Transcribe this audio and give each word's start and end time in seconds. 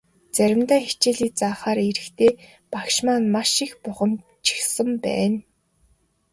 Заримдаа 0.35 0.79
хичээлээ 0.87 1.31
заахаар 1.39 1.79
ирэхдээ 1.89 2.31
багш 2.71 2.95
маань 3.05 3.27
маш 3.35 3.51
их 3.65 3.71
бухимдчихсан 3.83 4.89
байна. 5.05 5.39